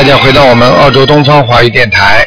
[0.00, 2.26] 大家回到我们澳洲东方华语电台。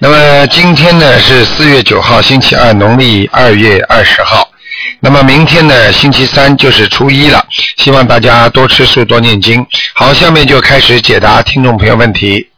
[0.00, 4.50] 那么今天呢是四月九号，星期二，农历二月二十号。
[4.98, 7.46] 那么明天呢，星期三就是初一了，
[7.76, 9.64] 希望大家多吃素，多念经。
[9.94, 12.50] 好，下面就开始解答听众朋友问题。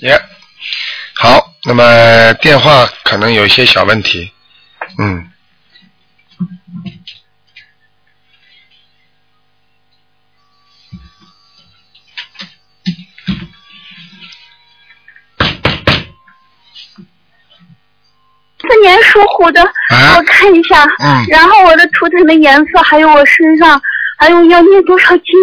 [0.00, 0.20] 耶，
[1.20, 4.32] 好，那么电话可能有一些小问题，
[4.98, 5.28] 嗯。
[18.60, 20.14] 四年属虎的，啊？
[20.16, 21.26] 我看一下，嗯。
[21.28, 23.82] 然后我的图腾的颜色，还有我身上，
[24.18, 25.34] 还有要念多少经，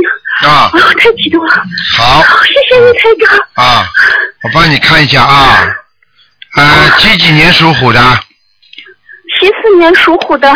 [0.48, 0.70] 啊？
[0.74, 1.54] 哎，呦，太激动了，
[1.98, 2.22] 好。
[2.46, 3.88] 谢谢你台长，啊，
[4.44, 5.66] 我帮你看一下啊，
[6.58, 8.00] 呃，几几年属虎的？
[9.40, 10.54] 七四年属虎的，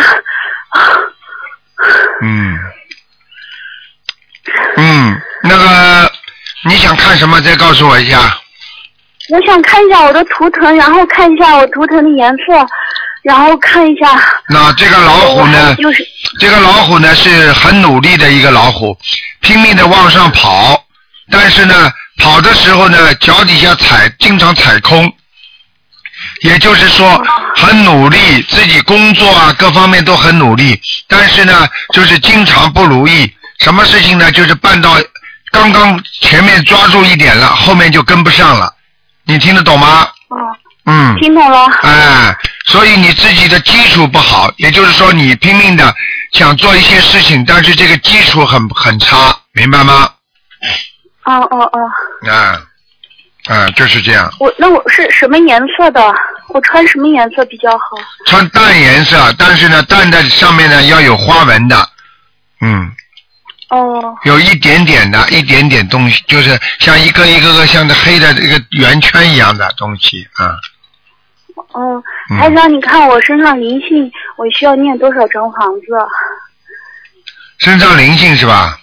[2.22, 2.58] 嗯，
[4.76, 6.12] 嗯，那个
[6.64, 7.40] 你想看什么？
[7.40, 8.18] 再告诉我一下。
[9.30, 12.66] 我想看一下我的图腾，然后看一下我图腾的颜色，
[13.22, 14.08] 然后看一下，
[14.48, 15.74] 那这个老虎呢？
[15.76, 16.06] 就是。
[16.38, 18.96] 这个老虎呢是很努力的一个老虎，
[19.40, 20.82] 拼命的往上跑，
[21.30, 25.12] 但是呢，跑的时候呢，脚底下踩，经常踩空，
[26.42, 27.22] 也就是说
[27.56, 34.96] 很努力，自己工作啊各方面都很努力，但是呢，就是经常不如意，什么事情呢，就是办到
[35.50, 38.72] 刚刚前面抓住一点了，后面就跟不上了，
[39.24, 40.08] 你听得懂吗？
[40.28, 40.36] 哦，
[40.90, 41.16] 嗯。
[41.20, 45.94] 听懂了，哎，所以你自己的基础不好，也就是说你拼命的
[46.32, 50.10] 想做一些事情，但是这个基础很很差，明白吗？
[51.24, 52.62] 哦哦哦，啊，
[53.46, 54.28] 啊，就是这样。
[54.40, 56.02] 我那我是什么颜色的？
[56.48, 57.84] 我穿什么颜色比较好？
[58.26, 61.88] 穿淡颜色，但是呢，淡的上面呢要有花纹的，
[62.60, 62.90] 嗯，
[63.68, 70.56] 哦有一点点的，一点点东西，就是像一个一个个像这黑的这个圆圈一样的东西啊。
[71.54, 75.86] 哦，嗯台长，你看我身上灵性，我需要念多少张房子？
[77.58, 78.80] 身上灵性是吧？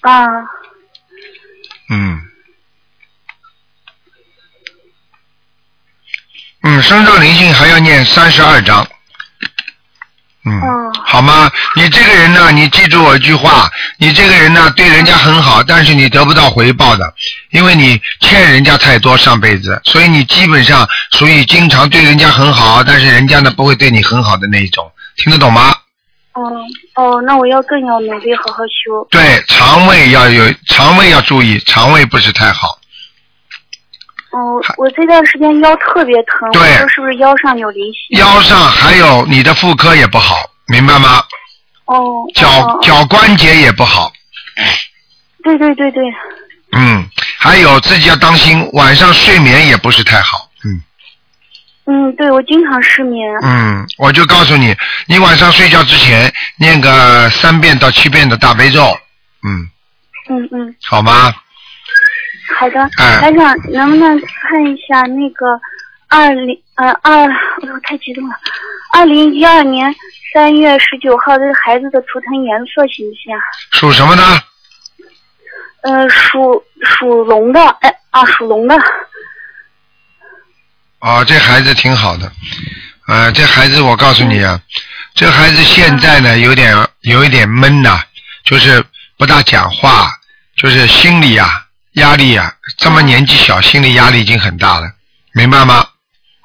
[0.00, 0.26] 啊，
[1.90, 2.20] 嗯，
[6.62, 8.86] 嗯，身上灵性还要念三十二章。
[10.48, 11.50] 嗯，哦好吗？
[11.76, 17.12] 你这个人呢，你记住我一句话，你这个人呢，对人家很好，但是你得不到回报的，
[17.50, 25.74] 因为你欠人家太多上辈子，所以你基本上属于经常对人家很好，但是人家呢不会对你很好的那一种，听得懂吗？
[26.34, 26.42] 哦
[26.94, 29.06] 哦，那我要更要努力好好修。
[29.10, 32.78] 对，肠胃要有，肠胃要注意，肠胃不是太好。
[34.30, 38.18] 哦，我这段时间腰特别疼，对我说是不是腰上有灵性？
[38.18, 41.22] 腰上还有你的妇科也不好，明白吗？
[41.86, 44.12] 哦，脚哦脚关节也不好，
[45.42, 46.02] 对对对对，
[46.72, 47.08] 嗯，
[47.38, 50.82] 还有自己要当心，晚上睡眠也不是太好，嗯
[51.86, 53.26] 嗯，对我经常失眠。
[53.42, 58.84] 嗯，我就告诉你，你晚上睡觉之前念个三遍到七遍的大悲咒，
[59.42, 59.70] 嗯，
[60.28, 61.34] 嗯嗯，好吗？
[62.56, 62.80] 好的。
[62.98, 65.46] 哎台长，能不能看一下那个
[66.08, 68.34] 二零呃二，哎呦太激动了，
[68.92, 69.94] 二零一二年
[70.32, 73.40] 三月十九号这个孩子的图腾颜色行不行啊？
[73.72, 74.22] 属什么呢？
[75.82, 78.76] 呃，属属龙的，哎啊，属龙的。
[80.98, 82.30] 啊，这孩子挺好的，
[83.06, 84.60] 呃，这孩子我告诉你啊，
[85.14, 88.00] 这孩子现在呢有点有一点闷呐、
[88.44, 88.84] 就是
[89.16, 90.10] 不大讲话，
[90.56, 91.64] 就是心里啊
[91.98, 94.90] 压力啊，这么年纪小，心理压力已经很大了，
[95.34, 95.86] 明白吗？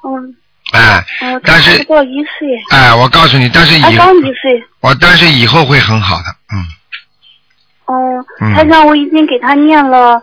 [0.06, 0.36] 嗯，
[0.72, 4.62] 哎，哦，但是他不到一岁，哎，我告诉你，但是他以刚一岁。
[4.80, 6.64] 我但是以后会很好的，嗯，
[7.86, 10.20] 哦嗯，台长，我已经给他念了，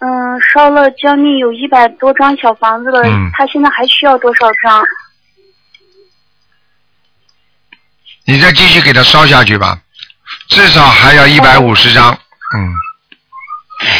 [0.00, 4.82] 嗯，烧了将近有一百多张小房子了，嗯他现在还需要多少张？
[8.24, 9.78] 你再继续给他烧下去吧，
[10.48, 12.12] 至少还要一百五十张，
[12.56, 12.72] 嗯。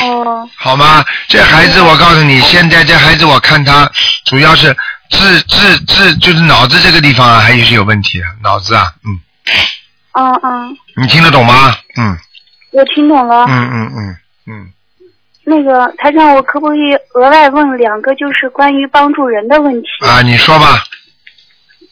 [0.03, 1.05] 哦，好吗？
[1.29, 3.91] 这孩子，我告诉你，现在这孩子，我看他
[4.25, 4.77] 主要是
[5.11, 9.21] 智智智，就是脑子这个地方啊，还有是有问题，脑子啊，嗯，
[10.13, 11.75] 嗯嗯，你听得懂吗？
[11.97, 12.17] 嗯
[12.73, 13.47] 我听懂了。
[13.49, 14.73] 嗯嗯嗯嗯，
[15.45, 19.89] 那个台长，我可不可以额外问两个，就是关于帮助人的问题？
[20.07, 20.85] 啊，你说吧，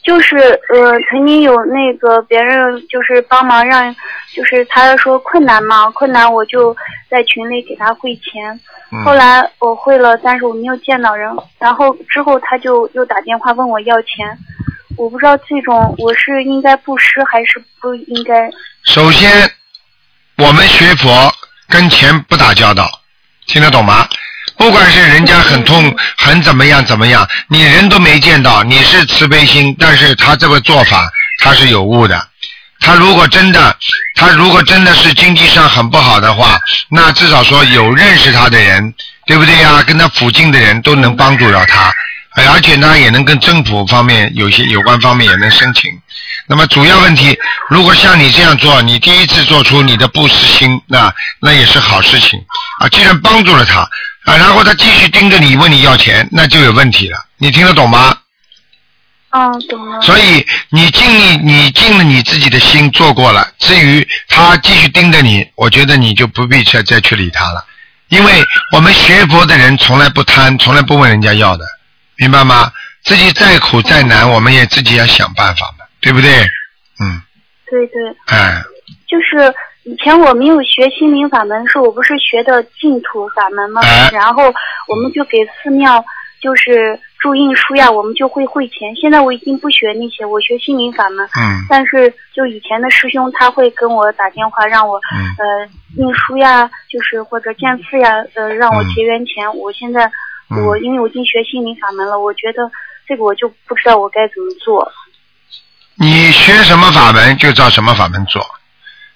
[0.07, 3.93] 就是呃，曾经有那个别人就是帮忙让，
[4.33, 6.73] 就是他说困难嘛，困难我就
[7.09, 8.57] 在群里给他汇钱。
[8.89, 11.29] 嗯后来我汇了，但是我没有见到人。
[11.59, 14.25] 然后之后他就又打电话问我要钱，
[14.95, 18.49] 我不知道这种我是应该布施还是不应该。
[18.85, 19.29] 首先，
[20.37, 21.09] 我们学佛
[21.67, 22.89] 跟钱不打交道，
[23.45, 24.07] 听得懂吗？
[24.57, 31.09] 不管是人家很痛很怎么样怎么样，你人都没见到，你是慈悲心，但是他这个做法
[31.43, 32.27] 他是有误的。
[32.79, 33.75] 他如果真的，
[34.15, 36.59] 他如果真的是经济上很不好的话，
[36.89, 38.93] 那至少说有认识他的人，
[39.25, 39.83] 对不对呀？
[39.83, 41.91] 跟他附近的人都能帮助到他，
[42.51, 45.91] 而且呢也能跟政府方面有些有关方面也能申请。
[46.47, 47.37] 那么主要问题，
[47.69, 52.39] 如果像你这样做，你第一次做出你的布施心，那那也是好事情
[52.79, 52.87] 啊。
[52.89, 53.81] 既然帮助了他
[54.25, 57.17] 啊，然后他继续盯着你问你要钱，那就有问题了。
[57.37, 58.17] 你听得懂吗？
[59.29, 60.01] 啊，懂了。
[60.01, 63.45] 所以你尽力，你尽了你自己的心做过了。
[63.59, 67.65] 至于他继续盯着你，我觉得你就不必再再去理他了，
[68.07, 71.65] 因为我们学佛的人从来不贪，从来不问人家要的，
[72.15, 72.71] 明白吗？
[73.03, 76.29] 自己再苦再难，我们也自己要想办法嘛，对不对？
[76.99, 77.21] 嗯，
[77.69, 78.61] 对对，哎，
[79.07, 79.53] 就是
[79.83, 83.81] 以前我没有学心灵法门，是我不是学的净土法门吗？
[83.83, 84.43] 哎然后
[84.87, 86.03] 我们就给寺庙
[86.41, 88.95] 就是注印书呀，我们就会汇钱。
[88.95, 91.25] 现在我已经不学那些，我学心灵法门。
[91.37, 99.55] 嗯但是就以前的师兄他会跟我打电话让我、嗯呃印书呀，就是或者建寺呀，呃让我嗯结缘钱。
[99.55, 100.05] 我现在
[100.49, 102.71] 嗯我因为我已经学心灵法门了，我觉得
[103.07, 104.89] 这个我就不知道我该怎么做。
[105.99, 108.45] 你学什么法门就照什么法门做。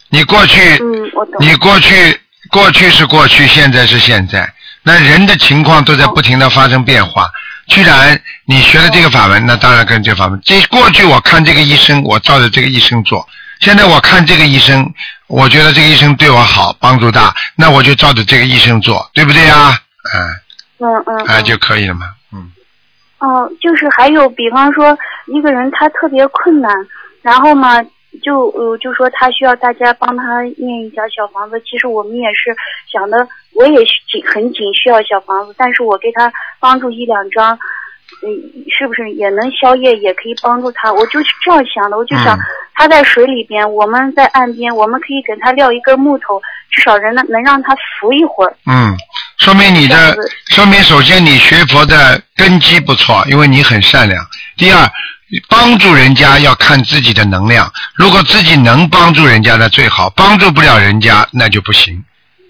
[0.10, 1.36] 你过去，嗯，我懂。
[1.39, 2.19] 你过去
[2.50, 4.51] 过去是过去，现在是现在。
[4.83, 7.30] 那人的情况都在不停的发生变化。
[7.68, 10.42] 居然你学了这个法门，那当然跟这个法门。
[10.44, 13.25] 这过去我看这个医生，我照着这个医生做；
[13.60, 14.92] 现在我看这个医生，
[15.28, 19.80] 我觉得这个医生对我好，帮助大，那我就照着这个医生做，对不对呀？
[20.80, 21.25] 嗯，嗯嗯。
[21.28, 22.07] 哎嗯就可以了嘛。
[22.33, 22.51] 嗯，
[23.19, 24.98] 哦，就是还有，比方说
[25.33, 26.74] 一个人他特别困难，
[27.22, 27.81] 然后嘛，
[28.22, 31.60] 就呃就说他需要大家帮他念一点小房子。
[31.62, 32.56] 其实我们也是
[32.92, 33.78] 想的，我也
[34.10, 37.57] 紧很紧需要小房子，但是我给他帮助一两张，
[38.24, 38.28] 嗯，
[38.69, 40.92] 是不是也能消业，也可以帮助他？
[40.92, 42.42] 我就是这样想的，我就想、嗯
[42.74, 46.42] 他在水里边，我们在岸边，我们可以给他撂一根木头，
[46.72, 48.56] 至少人能能让他浮一会儿。
[48.66, 48.98] 嗯，
[49.38, 50.18] 说明你的
[50.48, 54.25] 说明首先你学佛的根基不错，因为你很善良。
[54.57, 54.80] 第二，
[55.48, 62.04] 帮助人家要看自己的能量，如果自己能帮助人家那最好，帮助不了人家那就不行，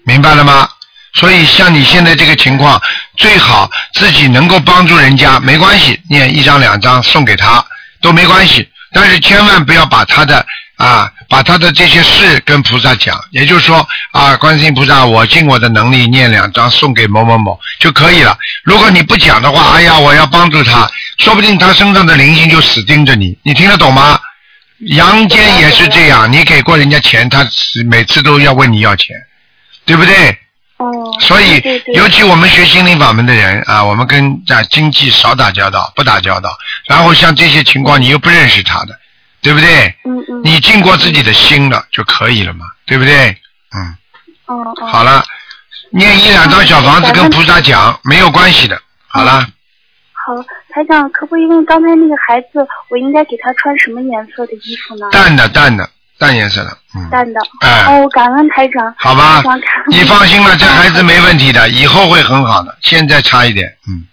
[0.04, 0.68] 明白了吗？
[1.14, 2.80] 所以像你现在这个情况，
[3.18, 7.64] 最好自己能够帮助人家，没关系，念一张两张送给他
[8.00, 10.44] 都没关系，但是千万不要把他的
[10.82, 18.36] 啊，把他的这些事跟菩萨讲，也就是说啊，观世音菩萨，我尽我的能力念两张送给某某某就可以了。
[18.64, 24.18] 如果你不讲的话，哎呀，我要帮助他，说不定他身上的灵性就死盯着你，你听得懂吗？
[24.88, 29.14] 阳间也是这样，你给过人家钱，他是每次都要问你要钱，
[29.86, 30.36] 对不对？
[30.78, 31.16] 哦。
[31.20, 36.50] 所以对对，尤其我们学心灵法门的人啊，我们跟啊经济少打交道，不打交道。
[36.88, 38.98] 然后像这些情况，你又不认识他的，
[39.42, 39.94] 对不对？
[40.04, 40.40] 嗯嗯。
[40.44, 43.36] 你尽过自己的心了就可以了嘛，对不对？
[43.74, 43.96] 嗯，
[44.46, 44.86] 哦哦。
[44.86, 45.22] 好了，
[45.90, 48.80] 念一两张小房子跟菩萨讲没有关系的。
[49.08, 49.40] 好了，
[50.12, 50.34] 好，
[50.70, 55.08] 台长，可不可以问刚才那个孩子，我应该给他穿什么颜色的衣服呢？
[55.10, 57.40] 淡的淡的淡颜色的，嗯，淡的。
[57.60, 58.94] 哎哦，感恩台长。
[58.96, 59.42] 好吧
[59.88, 64.06] 你放心吧，这孩子没问题的， 以后会很好的，现在差一点，嗯嗯。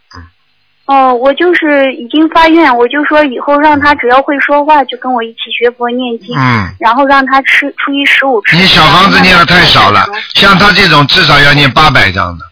[0.90, 8.56] 哦，我就是已经发愿，我就说以后让他只要会说话，就跟我一起学佛念经，嗯然后让他吃初一十五吃。
[8.56, 10.04] 你小房子念的太少了，
[10.34, 12.46] 像他这种至少要念八百张的。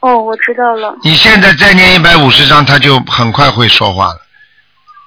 [0.00, 0.96] 哦，我知道了。
[1.02, 4.20] 你现在再念一百五十张，他就很快会说话了。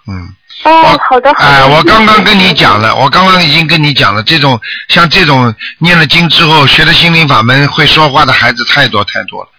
[0.08, 0.30] 嗯，
[0.66, 1.48] 哦，好的好的。
[1.48, 9.50] 哎，我刚刚跟你讲了，我刚刚已经跟你讲了，这种像这种念了经之后学了心灵法门会说话的孩子太多太多了，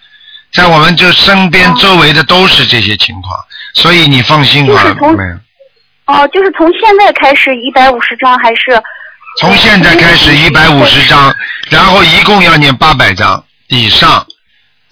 [0.52, 3.38] 在我们就身边哦周围的都是这些情况，
[3.74, 5.34] 所以你放心好了，就是从没有。
[6.06, 8.82] 哦，就是从现在开始一百五十张，还是？
[9.38, 11.34] 从现在开始一百五十张，
[11.70, 14.26] 然后一共要念八百张以上。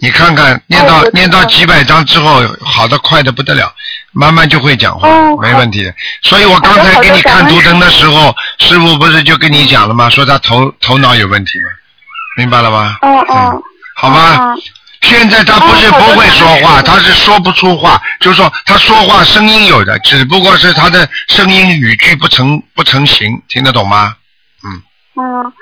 [0.02, 3.70] 你看看，念到、念到几百张之后，好的快的不得了，
[4.12, 5.92] 慢慢就会讲话，哦没问题的。
[6.22, 10.08] 所以我刚才给你看图腾的时候，师傅不是就跟你讲了吗？
[10.08, 11.66] 说他头头脑有问题吗？
[12.38, 12.98] 明白了吧？
[13.02, 13.62] 哦哦嗯。
[13.96, 14.56] 好吧，哦
[15.02, 24.14] 现在他不是不会说话，他是说不出话，就是说他说话声音有的，只不过是他的声音语句不成不成形，听得懂吗？
[25.16, 25.52] 嗯，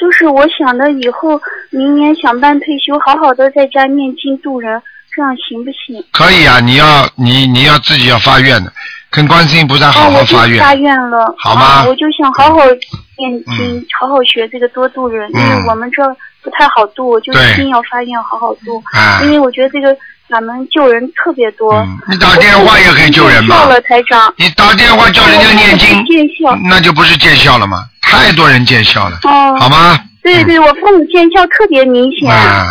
[0.00, 1.40] 就是我想的以后
[1.70, 4.82] 明年想办退休，好好的在家念经度人，
[5.14, 6.04] 这样行不行？
[6.12, 8.72] 可以啊，你要你你要自己要发愿的，
[9.10, 10.58] 跟观世音菩萨好哦，好发愿。
[10.58, 12.64] 发愿了，好吗啊我就想好好
[13.16, 16.02] 念经，嗯好好学这个多度人，因嗯为我们这
[16.42, 19.94] 不太好度，就一定要发愿好好度，啊因为我觉得这个
[20.28, 21.74] 法门救人特别多。
[21.74, 23.68] 嗯，你打电话也可以救人嘛见效。
[23.68, 24.34] 了，台长。
[24.36, 26.56] 你打电话叫人家念经，见效。
[26.68, 27.84] 那就不是见效了吗？
[28.02, 29.56] 太多人见效了，哦。
[29.58, 29.98] 好吗？
[30.22, 32.30] 对对，我父母见效特别明显。
[32.30, 32.66] 啊，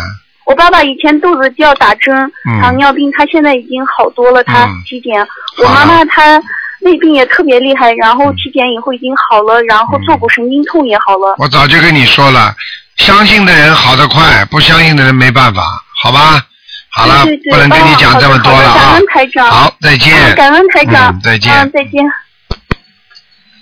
[0.46, 2.14] 我爸爸以前肚子就要打针，
[2.48, 5.26] 嗯糖尿病，他现在已经好多了，他嗯体检。
[5.62, 6.40] 我妈妈她
[6.82, 11.34] 胃病也特别厉害，然后体检以后已经好了，然后坐骨神经痛也好了。
[11.38, 12.54] 我早就跟你说了，
[12.98, 15.62] 相信的人好得快，不相信的人没办法，
[16.02, 16.44] 好吧？
[16.90, 19.50] 好了，对对对不能跟你讲这么多了啊哦好好感恩台长。
[19.50, 20.16] 好，再见。
[20.16, 21.12] 嗯感恩台长。
[21.12, 22.02] 嗯再见嗯，再见。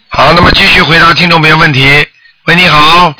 [0.08, 2.06] 好，那么继续回答听众朋友问题。
[2.46, 3.08] 喂，你好。
[3.08, 3.14] 啊，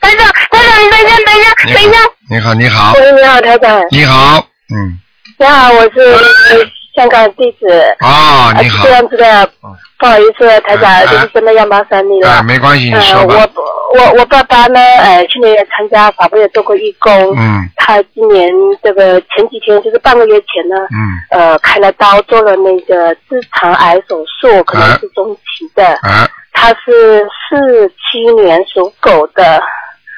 [0.00, 1.98] 台长，台长，你等一下，等一下，等一下。
[2.30, 3.82] 你好，你好，喂，你好，台长。
[3.90, 4.98] 你好，嗯，
[5.38, 6.56] 你好，我是呃
[6.94, 7.66] 香港地址。
[8.00, 12.30] 哦，你好啊这，样子的嗯，不好意思，台长，哎就是真的要麻烦你了。
[12.30, 13.70] 啊，没关系，你呃，说吧我。
[13.92, 17.12] 我我爸爸呢，呃，去年也参加法会，也做过义工。
[17.36, 18.52] 嗯他今年
[18.84, 25.84] 这个前几天，就是半个月前呢，嗯，呃，开了刀，做了那个直肠癌手术，可能是中期的。
[26.02, 29.60] 啊，他是四七年属狗的。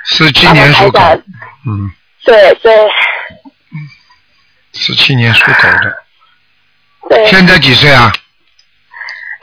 [0.04, 1.00] 四七年属狗
[1.66, 1.90] 嗯，
[2.24, 2.76] 对对
[4.72, 5.96] 四七年属狗的，
[7.08, 7.26] 对。
[7.26, 8.12] 现在几岁啊？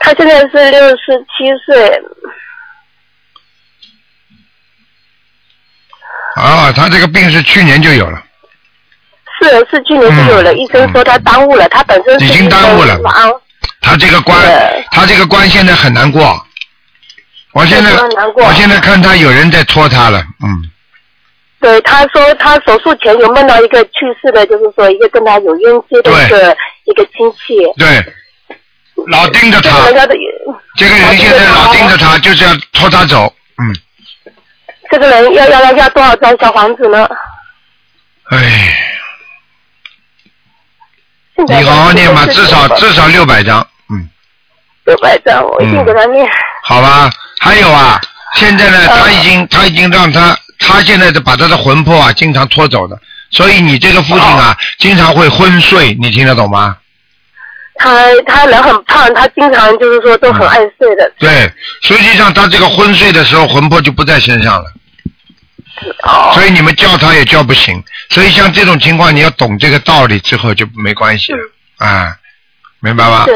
[0.02, 2.02] 他现在是六十七岁，
[6.36, 8.22] 啊，他这个病是去年就有了，
[9.38, 12.98] 是是去年就有了，嗯医生说他耽误了，他本身是已经耽误了
[13.82, 14.40] 他这个关，
[14.90, 16.46] 他这个关现在很难过。
[17.52, 17.90] 我现在
[18.36, 20.70] 我现在看他有人在拖他了，嗯，
[21.60, 23.90] 对，他说他手术前有梦到一个去
[24.20, 28.02] 世的，就是说一个跟他有冤结的一个一个亲戚，对，
[29.08, 29.70] 老盯着他。
[30.76, 33.76] 这个，人现在老盯着他，就是要拖他走，嗯，
[34.90, 37.06] 这个人要要要要多少张小房子呢？
[38.30, 38.74] 哎，
[41.46, 44.08] 你好好念吧，至少至少六百张，嗯，
[44.86, 46.26] 六百张，我一定给他念。
[46.62, 47.10] 好吧。
[47.42, 48.00] 还有啊，
[48.34, 50.36] 现在呢，嗯他已经他已经让他
[50.70, 52.98] 他现在的把他的魂魄啊经常拖走的，
[53.30, 56.76] 所以你这个父亲啊，经常会昏睡，你听得懂吗？
[57.82, 61.12] 他他人很胖，他经常就是说都很爱睡的。
[61.18, 61.50] 对，
[61.80, 64.70] 实际上他这个昏睡的时候，魂魄就不在身上了，
[66.02, 67.82] 哦，所以你们叫他也叫不醒。
[68.10, 71.38] 所以像这种情况，你要懂这个道理之后就没关系了，
[71.78, 72.14] 啊，
[72.80, 73.24] 明白吗？
[73.24, 73.34] 对。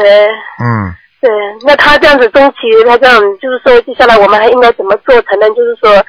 [0.59, 1.29] 嗯，对，
[1.65, 6.05] 那他这样子中期，他这样就是说，接下来我们还应该怎么做才能就是说，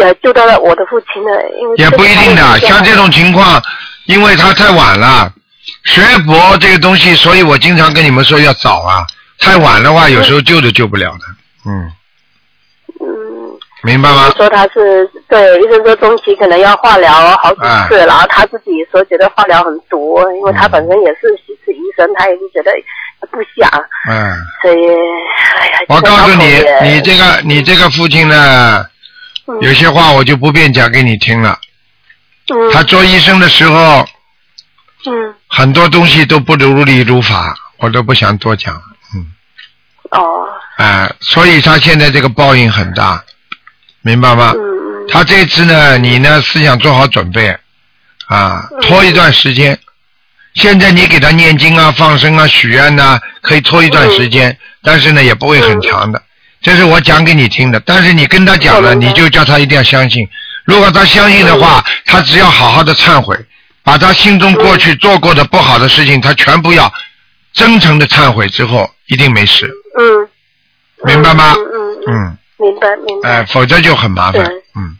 [0.00, 1.30] 呃，救到了我的父亲呢？
[1.60, 3.62] 因为也不一定的，像这种情况，
[4.06, 5.32] 因为他太晚了，
[5.84, 9.06] 学佛这个东西，所以我经常跟你们说要早啊，
[9.38, 11.20] 太晚的话，有时候救都救不了的，
[11.66, 11.92] 嗯，
[13.00, 13.06] 嗯，
[13.82, 14.30] 明白吗？
[14.36, 21.28] 说他是对医生说中期可能要化疗好几次，哎然后他自己说觉得化疗很毒，因为他本身也是
[21.64, 22.72] 是医生，他也是觉得
[23.30, 23.70] 不想，
[24.08, 24.76] 嗯，所以
[25.58, 28.89] 哎呀，我告诉你，你这个你这个父亲呢，嗯
[29.60, 31.58] 有些话我就不便讲给你听了。
[32.52, 34.06] 嗯他做医生的时候，
[35.06, 38.74] 嗯很多东西都不如理如法，我都不想多讲。
[39.14, 39.26] 嗯，
[40.10, 40.46] 哦
[40.78, 43.22] 哎、所以他现在这个报应很大，
[44.02, 44.52] 明白吗？
[44.56, 47.48] 嗯嗯他这次呢，你呢思想做好准备，
[48.26, 49.78] 啊，嗯拖一段时间。
[50.54, 56.20] 现在你给他念经啊、放生啊、许愿呐、可以拖一段时嗯间，但是呢也不会很长的。
[56.62, 60.28] 这是我讲给你听的，但是你跟他讲了，你就叫他一定要相信。
[60.64, 63.36] 如果他相信的话，他只要好好的忏悔，
[63.82, 66.92] 把他心中过去做过的不好的事情，他全部要
[67.52, 70.28] 真诚的忏悔之后，一定没事，嗯，
[71.04, 71.54] 明白吗？
[71.56, 73.30] 嗯嗯明白明白。
[73.30, 74.44] 哎、否则就很麻烦。
[74.76, 74.96] 嗯，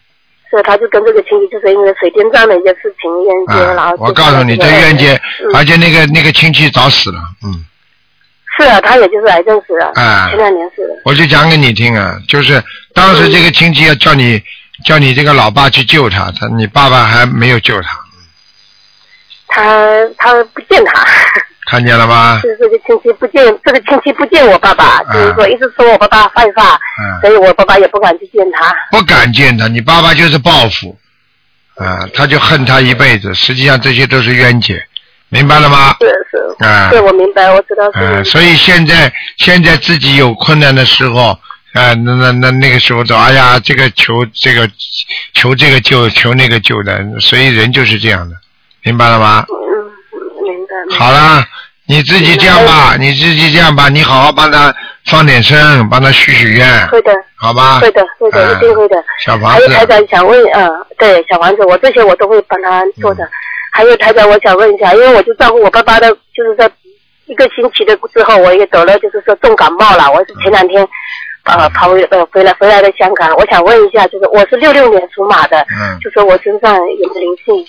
[0.51, 7.67] 所以他就跟这个亲戚，就是因为水电站的一些事情冤结，然啊后，我告诉你，这冤结，嗯而且那个那个亲戚早死了，嗯，
[8.59, 10.29] 是啊，他也就是癌症死的，啊。
[10.29, 10.95] 前两年死的。
[11.05, 12.63] 我就讲给你听啊，就是
[12.95, 14.43] 当时这个亲戚要叫你
[14.85, 17.89] 叫你这个老爸去救他，他你爸爸还没有救他，
[19.49, 19.87] 他
[20.19, 21.07] 他不见他，
[21.71, 22.41] 看见了吗？
[22.43, 28.75] 就 是这个亲戚不见，这个亲戚不见我爸爸，就是说一直说我爸爸坏话，嗯，所以我爸爸也不敢去见他。
[28.91, 30.99] 不敢见他，你爸爸就是报复，
[31.77, 34.85] 啊，他就恨他一辈子，实际上这些都是冤结，
[35.31, 35.95] 明白了吗？
[36.01, 37.99] 是是，啊对我明白，我知道是。
[38.01, 41.29] 嗯，所以现在现在自己有困难的时候，
[41.73, 44.69] 啊，那那那那个时候都哎呀，这个求这个
[45.33, 48.37] 求这个救，求那个救的，所以人就是这样的，
[48.83, 49.45] 明白了吗？
[49.49, 49.55] 嗯，
[50.43, 50.75] 明白。
[50.89, 51.45] 明白好了，
[51.87, 54.75] 你自己这样吧，你自己这样吧，你好好帮他
[55.07, 57.79] 放点声，帮他许许愿，会的，好吧？
[57.79, 58.97] 会的，会的，嗯一定会的。
[59.25, 60.69] 小房子，还有台长想问，嗯，
[60.99, 63.31] 对，小房子，我这些我都会帮他做嗯的。
[63.71, 66.71] 还有台长，我想问一下，因为我就照顾我爸爸的，就是说
[67.27, 70.11] 一个星期的之后，我也得了，就是说重感冒了。
[70.11, 70.83] 我是前两天
[71.45, 77.67] 呃嗯跑回呃回来回来的香港，我想问一下，就是我是六六年属马的，嗯，就说我身上有没有灵性？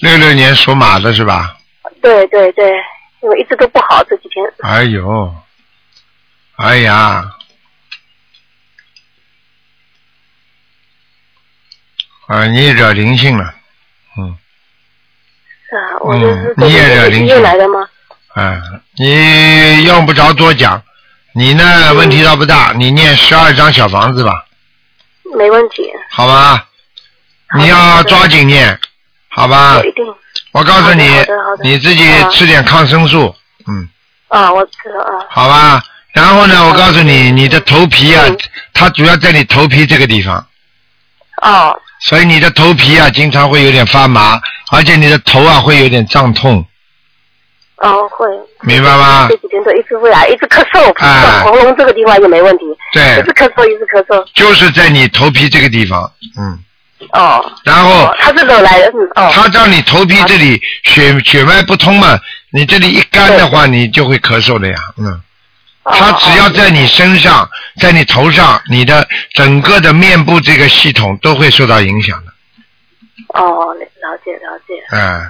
[0.00, 1.56] 六六年属马的是吧？
[2.00, 2.72] 对对对，
[3.22, 4.44] 因为一直都不好这几天。
[4.62, 5.34] 哎呦，
[6.56, 7.30] 哎呀，
[12.26, 13.54] 啊，你惹灵性了，
[14.18, 14.41] 嗯，是
[15.72, 17.88] 啊，我就是嗯你也惹灵医性院来的吗？
[18.34, 18.60] 啊，
[18.96, 20.82] 你用不着多讲，
[21.34, 24.32] 你呢问题倒不大，你念十二张小房子吧，
[25.36, 26.66] 没问题，好吧？
[27.56, 28.78] 你要抓紧念，
[29.28, 29.84] 好吧我？
[29.84, 30.04] 一定
[30.52, 31.08] 我告诉你
[31.62, 33.34] 你自己吃点抗生素，
[33.66, 33.88] 嗯，
[34.28, 35.26] 啊，我吃了啊。
[35.30, 35.82] 好吧？
[36.12, 38.38] 然后呢，我告诉你，你的头皮啊嗯，
[38.74, 40.46] 它主要在你头皮这个地方，
[41.42, 44.40] 哦所以你的头皮啊经常会有点发麻，
[44.72, 46.64] 而且你的头啊会有点胀痛，
[47.76, 48.26] 哦，会。
[48.64, 49.36] 明白吗这？
[49.38, 54.24] 几天都一直会啊，一直咳嗽，啊喉咙这个地方也没问题，对一直，咳嗽，一直咳嗽。
[54.34, 56.58] 就是在你头皮这个地方，嗯，
[57.12, 62.18] 哦，然后哦，他是惹来的，嗯，哦，它让你头皮这里血血脉不通嘛，
[62.50, 65.20] 你这里一干的话，你就会咳嗽的呀，嗯。
[65.84, 67.48] 哦它只要在你身上，
[67.80, 72.32] 在你头上，你的整个的面部这个系统都会受到影响的。
[73.34, 75.20] 哦，了解了解，嗯，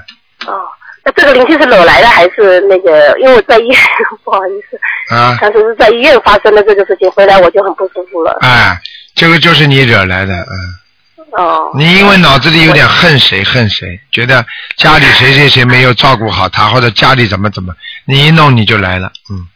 [0.47, 0.61] 哦，
[1.05, 3.19] 那这个灵性是惹来的还是那个？
[3.19, 3.79] 因为我在医院，
[4.25, 8.37] 不好意思，啊，当时是在医院发生的这个事情，回来我就很不舒服了。
[8.41, 8.79] 哎，
[9.15, 14.45] 这个就是你惹来的，嗯，哦，你因为脑子里有点恨谁恨谁，觉得
[14.77, 17.73] 家里谁谁谁没有照顾好他，或者家里怎么怎么，
[18.05, 19.47] 你一弄你就来了，嗯，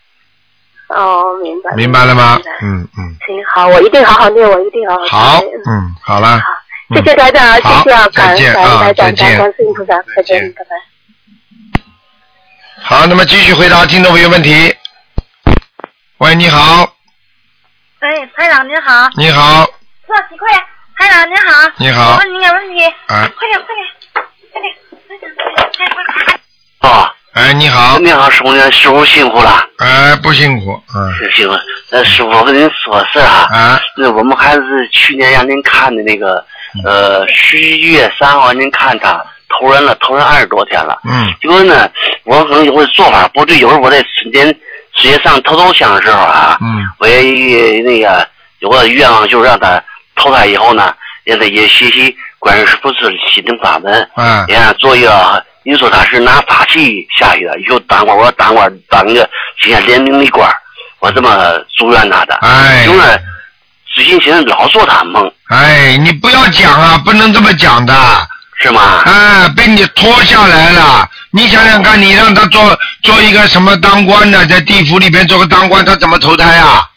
[0.96, 1.72] 哦，明白。
[1.74, 2.40] 明白了吗？
[2.62, 6.44] 嗯嗯，行，好，我一定好好念，我一定好好好，嗯，好了，好，
[6.94, 9.16] 谢谢台长，谢谢啊，感再见恩感恩台长，啊再见。
[9.16, 10.40] 感恩观世音菩萨，再再见。
[10.40, 10.70] 见，拜拜。
[12.82, 14.74] 好，那么继续回答听众朋友问题。
[16.18, 16.88] 喂，你好，
[18.00, 19.64] 哎，台长您好，你好，
[20.06, 20.62] 坐你快点，
[20.96, 22.12] 台长您好，你好。
[22.12, 23.86] 我问你个问题，啊，快点快点。
[24.52, 24.72] 快点，
[25.08, 26.40] 台长快点快点快点，啊，
[27.36, 31.54] 哎，你好，你好，师傅，师傅辛苦了，哎，不辛苦，嗯，是辛苦。
[31.90, 36.42] 那师傅，我跟您说事儿啊，啊，那我们孩子去年让您看的那个，
[36.82, 40.98] 呃，十一月三号您看他投人了，投人二十多天了。
[41.04, 41.86] 嗯，结果呢，
[42.24, 44.42] 我可能有的做法不对，有时候我在春节
[44.94, 48.26] 春节上头头香的时候啊，嗯，我也那个
[48.60, 49.78] 有个愿望，就是让他
[50.14, 50.94] 投胎以后呢，
[51.24, 59.28] 让他也学习观世师傅是心灵法门，嗯，也让做一个，你说他是拿法器下去的，以后当官，我说当官当个
[59.60, 60.48] 今天连名的官，
[61.00, 61.28] 我这么
[61.76, 62.36] 祝愿他的。
[62.36, 63.20] 哎就是
[63.92, 67.92] 最近现在老做他梦，哎，你不要讲啊，不能这么讲的，
[68.62, 69.02] 是吗？
[69.06, 71.08] 哎，被你拖下来了。
[71.32, 76.88] 你想想看，你让他做做一个什么当官的，在地府里边做个当官，他怎么投胎啊？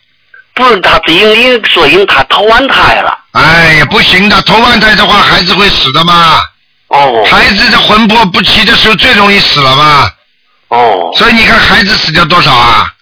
[0.53, 3.17] 不是他因因说因为他投完胎了。
[3.31, 6.39] 哎呀，不行的，投完胎的话，孩子会死的嘛。
[6.89, 10.11] 哦孩子的魂魄不齐的时候，最容易死了嘛。
[10.69, 12.93] 哦，所以你看，孩子死掉多少啊？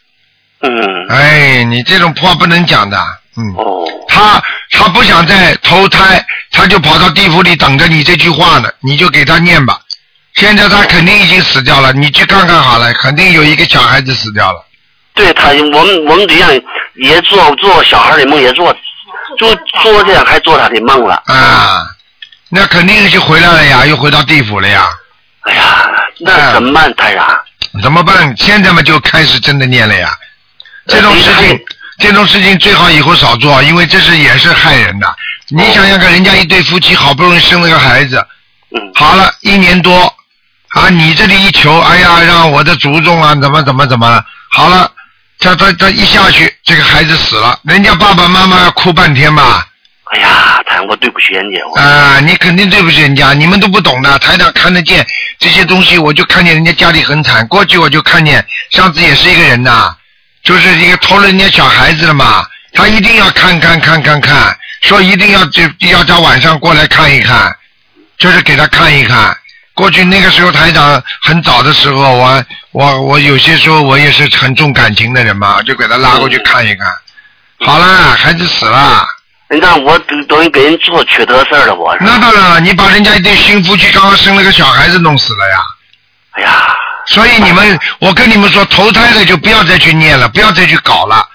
[0.62, 0.72] 嗯，
[1.10, 2.98] 哎，你这种话不能讲的，
[3.36, 3.44] 嗯。
[3.58, 9.80] 哦，他他不想再投胎，他就跑到地府里等着你这句话呢，你就给他念吧。
[10.36, 14.66] 现在他肯定已经死掉了，你去看看好了，肯定有一个小孩子死掉了。
[15.14, 16.50] 对他，我们我们对象
[16.96, 18.76] 也做做小孩的梦，也做，
[19.38, 21.22] 做昨天还做他的梦了。
[21.26, 21.86] 啊，
[22.50, 24.88] 那肯定就回来了呀，又回到地府了呀。
[25.42, 27.38] 哎呀，那怎么办，台长？
[27.82, 28.34] 怎么办？
[28.38, 30.10] 现在嘛就开始真的念了呀。
[30.88, 31.60] 这种事情，
[32.00, 35.16] 这种事情最好以后少做，因为这是也是害人的。
[35.50, 38.26] 你想想看，人家一对夫妻好不容易生了个孩子，
[38.76, 40.14] 嗯，好了一年多，
[40.70, 44.26] 啊，你这里一求，哎呀，让我的祖宗啊，怎么怎么怎么了？
[44.52, 44.90] 好了，
[45.40, 49.68] 他他他一下去，这个孩子死了，人家爸爸妈妈要哭半天吧？
[50.12, 54.18] 哎呀，台长，我对不起人家，我啊，你肯定对不起人家，你们都不懂的。
[54.20, 55.06] 台长看得见
[55.40, 57.46] 这些东西，我就看见人家家里很惨。
[57.48, 59.96] 过去我就看见，上次也是一个人呐，
[60.44, 67.54] 就是一个偷了人家小孩子了嘛，他一定要看看看看看，说一定要就要他晚上过来看一看。
[68.18, 69.38] 就是给他看一看。
[69.76, 76.88] 过去那个时候台长很早的时候，我我我有些时候我也是很重感情的人嘛，就给他拉过去看一看。
[77.60, 79.06] 好啦，孩子死了。
[79.50, 82.04] 你看我等等于给人做缺德事儿了，我是。
[82.04, 85.58] 那当然了，你把人家一对新夫妻刚刚生了个小孩子弄死了呀。
[86.32, 86.76] 哎呀，
[87.08, 91.26] 所以你们，我跟你们说，投胎的就不要再去念了，不要再去搞了。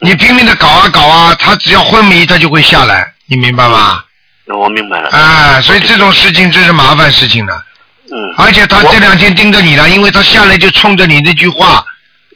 [0.00, 4.04] 你拼命的搞啊搞啊，他只要昏迷，他就会下来，你明白吗？
[4.44, 5.08] 那我明白了。
[5.08, 7.64] 啊，所以这种事情真是麻烦事情了。
[8.04, 8.34] 嗯。
[8.36, 11.82] 而且他这两天盯着你了，因为他下来就冲着你那句话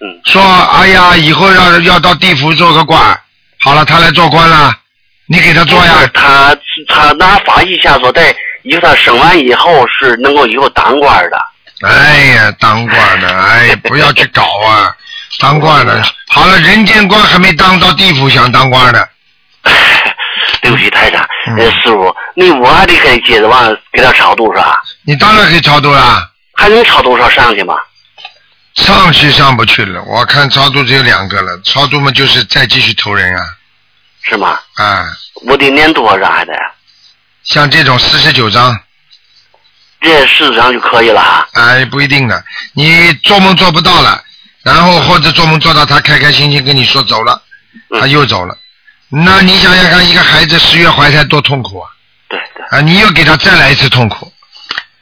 [0.01, 0.07] 嗯。
[0.25, 0.43] 说
[0.81, 3.21] ：“哎呀，以后要要到地府做个官。”
[3.61, 4.75] 好了，他来做官了，
[5.27, 6.09] 你给他做呀。
[6.15, 6.57] 他
[6.89, 11.39] 他拿法医下说，在以后他生完以后是能够以后当官的。
[11.83, 14.95] 哎呀，当官的，哎，不要去搞啊！
[15.39, 19.09] 当官的，好了，人间官还没当到地府想当官的。
[20.63, 24.81] 对不起，台长，嗯呃，师傅，那我还得给接着往给他超度是吧？
[25.05, 27.75] 你当然可以超度了，还能超多少上去吗？
[28.77, 30.03] 上去上不去了。
[30.03, 33.45] 我看超度只有两个了，超度嘛就是再继续投人啊
[34.29, 34.59] 是吗？
[34.75, 35.07] 啊，
[35.47, 36.53] 我得念多少张还得？
[37.45, 38.77] 像这种四十九章，
[40.01, 41.21] 这四张就可以了。
[41.21, 41.49] 哈。
[41.53, 44.23] 哎，不一定的，你做梦做不到了，
[44.63, 47.41] 然后或者做梦做到他开开心心跟你说走了，
[47.91, 48.01] 嗯。
[48.01, 48.59] 他又走了，
[49.09, 51.91] 那你想想看，一个孩子十月怀胎多痛苦啊！
[52.29, 54.33] 对对，啊，你又给他再来一次痛苦，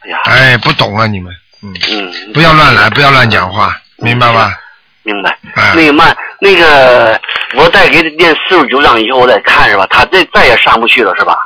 [0.03, 1.33] 哎呀，哎，不懂啊你们，
[1.63, 4.59] 嗯，嗯，不要乱来，不要乱讲话，明白吧？
[5.03, 5.39] 明白。
[5.55, 7.21] 哎那个嘛，那个
[7.55, 9.87] 我再给他念四十九章以后，我再看是吧？
[9.89, 11.37] 他再再也上不去了是吧？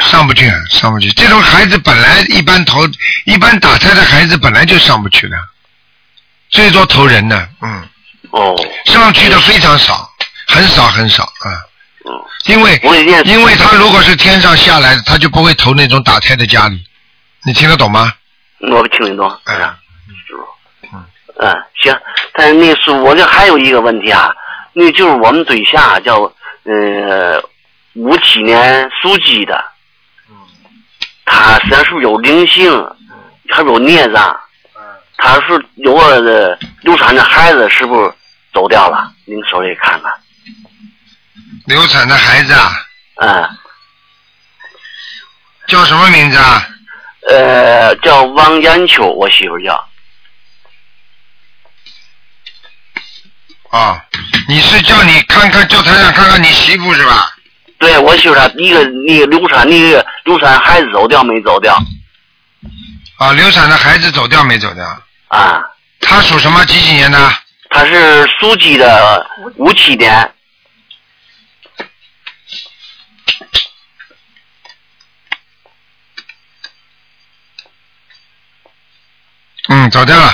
[0.00, 1.10] 上不去，上不去。
[1.12, 2.80] 这种孩子本来一般投，
[3.24, 5.36] 一般打胎的孩子本来就上不去的，
[6.50, 7.88] 最多投人的，嗯，
[8.30, 8.56] 哦，
[8.86, 10.10] 上去的非常少，
[10.48, 11.48] 很少很少啊。
[12.04, 12.12] 嗯，
[12.46, 12.80] 因为
[13.24, 16.82] 因为他如果是天上下来的，他就不会投那种打胎的家里，
[17.44, 18.12] 你听得懂吗？
[18.58, 19.85] 我不听得懂，台哎长，师傅。
[21.38, 21.98] 嗯，行。
[22.32, 24.34] 但是那是我这还有一个问题啊，
[24.72, 26.22] 那就是我们对象啊叫
[26.64, 27.42] 呃
[27.94, 29.64] 五七年属鸡的，
[31.24, 32.70] 他身上是不是有灵性，
[33.48, 34.38] 还是有孽障？
[35.18, 38.12] 他是有个流产的孩子，是不是
[38.52, 39.10] 走掉了？
[39.24, 40.12] 您手里看看。
[41.66, 42.70] 流产的孩子啊，
[43.16, 43.48] 嗯，
[45.68, 46.68] 叫什么名字啊？
[47.28, 49.88] 呃，叫王艳秋，我媳妇儿叫。
[53.70, 54.00] 哦，
[54.48, 57.36] 你是叫你看看，叫台长看看你媳妇是吧？
[57.78, 61.76] 对，我媳妇她一个那个流产，那个流产孩子走掉没走掉？
[63.18, 64.84] 啊，流产的孩子走掉没走掉？
[65.28, 65.62] 啊，
[66.00, 66.64] 他属什么？
[66.64, 67.18] 几几年的？
[67.68, 69.26] 他是属鸡的，
[69.56, 70.32] 五七年。
[79.68, 80.32] 嗯，走掉了。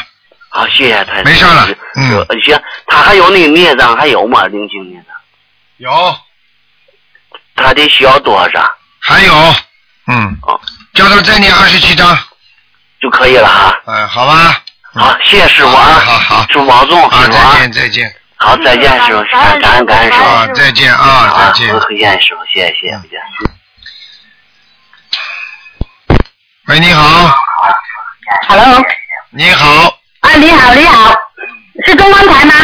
[0.55, 1.25] 好，谢谢台长。
[1.25, 4.47] 没事了嗯呃行，他还有那个孽障还有吗？
[4.49, 5.17] 灵性孽障，
[5.79, 6.17] 有，
[7.57, 8.63] 他得需要多少张？
[9.01, 9.33] 还有，
[10.09, 10.61] 嗯，哦，
[10.93, 12.19] 叫他再念二十七章，
[13.01, 13.81] 就可以了哈。
[13.87, 14.63] 嗯，好吧。
[14.93, 15.85] 好，谢谢师傅啊。
[16.05, 17.61] 好好好师傅保重，啊，师傅啊再。
[17.61, 20.25] 见再见好，再见，师傅，感感恩感恩师傅。
[20.25, 21.69] 啊，再见啊，再见。
[21.81, 23.19] 再见，师傅，谢谢谢谢，再见。
[26.67, 27.35] 喂，你好
[28.49, 28.85] ，Hello，
[29.31, 31.15] 你好，啊，你好，你好，
[31.87, 32.55] 是中央台吗？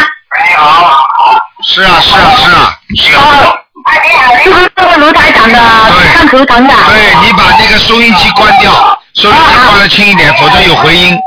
[0.47, 1.05] 你好
[1.63, 3.57] 是啊是啊是啊是啊，哦，
[4.43, 5.59] 是不是这个卢台长的
[5.91, 6.73] 对看图腾的？
[6.87, 8.71] 对你把那个收音机关掉，
[9.15, 11.17] 收音机关的轻一点，否则有回音。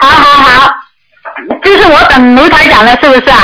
[0.00, 0.72] 好好好，
[1.62, 3.42] 就是我等卢台长了，是不是啊？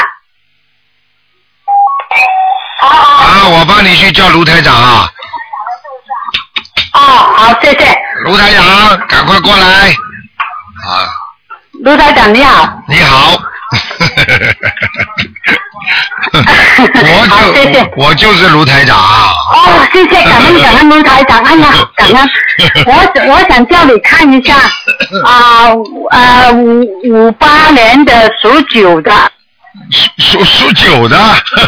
[2.80, 5.08] 啊，我帮你去叫卢台长啊，
[6.92, 7.00] 哦，
[7.36, 7.98] 好，谢谢。
[8.24, 9.66] 卢台长，赶快过来。
[10.86, 11.08] 啊，
[11.86, 12.82] 卢台长你好。
[12.88, 13.38] 你好。
[16.32, 18.96] 我好谢谢就我就是卢台长。
[18.98, 22.28] 哦，谢谢，感恩感恩卢台长，哎呀，感恩。
[22.86, 22.92] 我
[23.32, 24.56] 我想叫你看一下
[25.24, 25.70] 啊，
[26.10, 29.12] 呃，五五八年的属九的，
[29.92, 31.16] 属属属九的，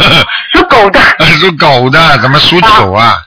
[0.53, 1.01] 属狗的，
[1.39, 3.19] 属狗的，怎么属九啊？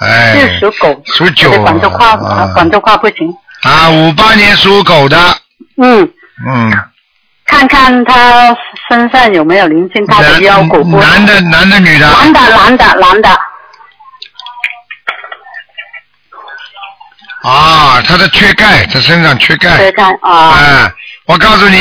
[0.00, 1.02] 哎，是属狗。
[1.04, 3.30] 属九我的广州话啊广州话不行。
[3.62, 5.18] 啊，五八年属狗的，
[5.76, 6.08] 嗯，
[6.46, 6.72] 嗯，
[7.46, 8.56] 看看他
[8.88, 10.98] 身上有没有灵性，他的腰骨不。
[11.00, 12.08] 男的男的女的？
[12.10, 13.40] 男的，男的，男的。
[17.42, 19.76] 啊，他的缺钙，他身上缺钙。
[19.78, 20.92] 缺钙啊，哎，
[21.26, 21.78] 我告诉你，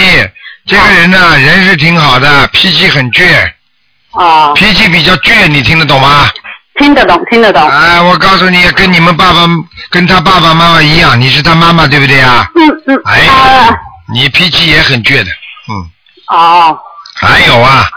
[0.65, 3.51] 这个人呢，人是挺好的，脾气很倔，
[4.11, 6.29] 啊，脾气比较倔，你听得懂吗？
[6.75, 7.69] 听得懂，听得懂。
[7.69, 9.45] 哎，我告诉你，跟你们爸爸、
[9.89, 12.49] 跟他爸爸妈妈一样，你是他妈妈对不对啊？
[12.55, 13.01] 嗯嗯。
[13.05, 13.77] 哎啊
[14.13, 15.31] 你脾气也很倔的，
[15.69, 15.89] 嗯。
[16.29, 16.79] 哦
[17.15, 17.89] 还有啊，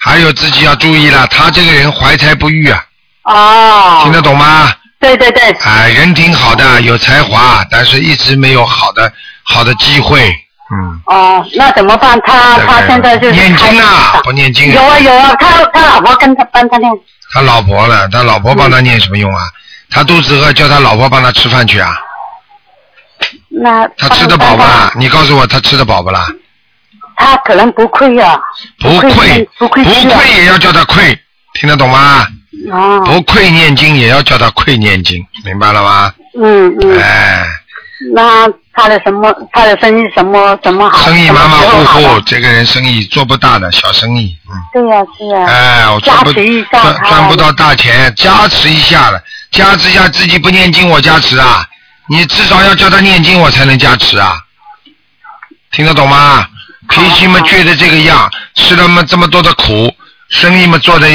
[0.00, 2.84] 还有自己要注意了，他这个人怀才不遇啊，
[3.24, 4.00] 哦。
[4.04, 4.72] 听得懂吗？
[5.00, 5.42] 对对对。
[5.64, 9.12] 哎，人挺好的，有才华，但是一直没有好的
[9.44, 10.28] 好的机会，
[10.70, 11.00] 嗯。
[11.06, 12.20] 哦，那怎么办？
[12.24, 14.72] 他他现在就是念经啊，不念经。
[14.72, 16.90] 有啊有啊，他他老婆跟他帮他念。
[17.32, 19.42] 他老婆了，他老婆帮他念什么用啊？
[19.90, 21.96] 他肚子饿，叫他老婆帮他吃饭去啊？
[23.60, 24.92] 那他吃得饱不啦？
[24.96, 26.26] 你告诉我，他吃得饱不啦？
[27.16, 28.38] 他可能不亏啊。
[28.78, 31.18] 不亏，不亏不吃啊愧也要叫他亏，
[31.54, 32.26] 听得懂吗？
[32.70, 33.02] 哦。
[33.04, 36.12] 不愧念经也要叫他亏念经，明白了吗？
[36.38, 37.00] 嗯嗯。
[37.00, 37.44] 哎，
[38.14, 39.34] 那他的什么？
[39.52, 40.98] 他的生意什么什么好？
[40.98, 44.54] 生意马马虎虎，这个人生意做不大的小生意，嗯。
[44.72, 51.66] 对呀、是呀、哎，我赚不加持一下赚他赚不到大钱，加持一下了，加持一下自己不念经，我加持啊！
[52.08, 54.36] 你至少要叫他念经，我才能加持啊！
[55.70, 56.48] 听得懂吗？
[56.88, 59.94] 脾气嘛倔的这个样，吃了么这么多的苦，
[60.30, 61.06] 生意嘛做的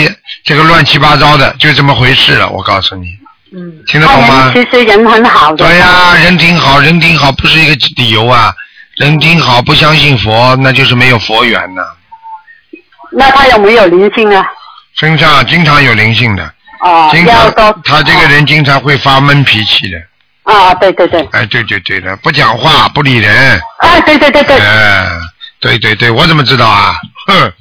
[0.43, 2.47] 这个乱七八糟的，就这么回事了。
[2.49, 3.07] 我告诉你，
[3.51, 5.65] 嗯，听得懂吗其实人很好的。
[5.65, 8.53] 对呀、人挺好，人挺好，不是一个理由啊！
[8.97, 11.81] 人挺好，不相信佛，那就是没有佛缘呐、
[13.11, 14.45] 那他有没有灵性啊？
[14.95, 19.97] 身上经常有灵性的，哦，经常要他这个人经常会发闷脾气的。
[20.43, 23.59] 啊，对对对，哎，对对对的，不讲话，不理人。
[23.79, 25.07] 啊，对对对对，哎，
[25.59, 26.95] 对对对，我怎么知道啊？
[27.27, 27.53] 哼，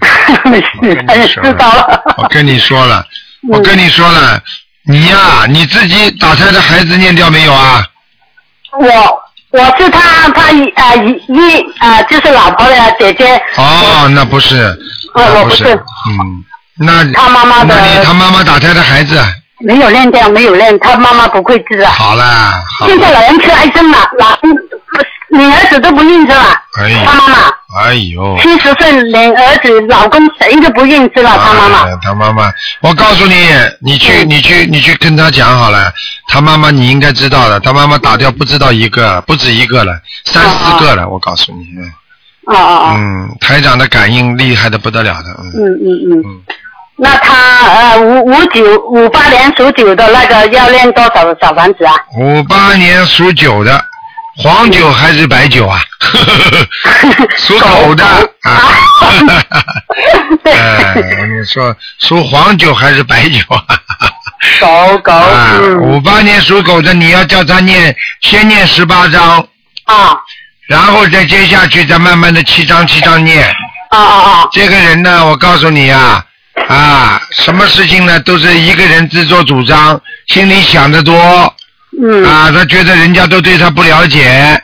[0.50, 2.02] 没事，他也知道了。
[2.16, 3.06] 我跟你说了，
[3.48, 4.40] 我嗯跟你说了，
[4.84, 7.84] 你呀、你自己打胎的孩子念掉没有啊？
[8.78, 13.36] 我我是他他一啊一一啊就是老婆的姐姐。
[13.56, 14.56] 哦，那不是，
[15.14, 16.44] 哦那不是，我不是嗯，
[16.78, 19.14] 那他妈妈的那你他妈妈打胎的孩子，
[19.64, 21.90] 没有练掉，没有练，他妈妈不会治啊。
[21.92, 24.38] 好啦，好现在，老人吃癌症了，老
[25.31, 26.61] 你儿子都不认识了，
[27.07, 27.37] 他妈妈
[27.81, 28.38] 哎呦。
[28.42, 31.87] 七十岁连儿子、老公谁都不认识了，他妈妈。
[31.87, 33.48] 哎他妈妈，我告诉你，
[33.81, 35.90] 你去，嗯你去，你去跟他讲好了。
[36.29, 41.09] 他妈妈你应该知道的，他妈妈打掉不知道一个，不止一个了，三四个了。
[41.09, 41.92] 我告诉你，嗯
[42.44, 46.22] 哦哦哦，嗯，台长的感应厉害的不得了的，嗯嗯嗯嗯。
[46.27, 46.42] 嗯，
[47.04, 47.34] 那他
[47.66, 51.96] 呃五五九五八年属九的那个要练多少的小房子啊？
[52.16, 53.84] 五八年属九的，
[54.36, 55.80] 黄酒还是白酒啊？
[57.36, 58.62] 属狗的啊。
[60.44, 63.64] 对哎，我跟你说，属黄酒还是白酒啊？
[64.60, 69.44] 狗狗啊，嗯五八年属狗的，你要叫他念，先念十八章，
[69.86, 70.16] 啊
[70.68, 73.44] 然后再接下去，再慢慢的七章七章念。
[73.90, 76.24] 啊啊啊这个人呢，我告诉你啊，
[76.68, 81.14] 啊，什么事情呢，都是一个人自作主张，心里想得多。
[82.00, 82.24] 嗯。
[82.24, 84.62] 啊，他觉得人家都对他不了解，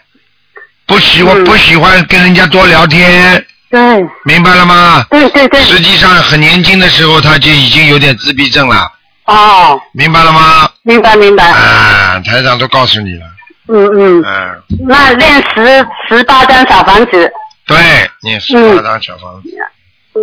[0.87, 1.45] 不喜欢、嗯。
[1.45, 3.81] 不喜欢跟人家多聊天，对。
[4.25, 5.05] 明白了吗？
[5.11, 5.63] 对对对。
[5.63, 8.91] 实际上很年轻的时候他就已经有点自闭症了，
[9.25, 10.71] 哦，明白了吗？
[10.83, 11.45] 明白明白。
[11.49, 13.27] 啊，台长都告诉你了，
[13.69, 17.31] 嗯嗯，嗯，那练十十八张小房子，
[17.67, 17.77] 对，
[18.23, 19.49] 念十八张小房子，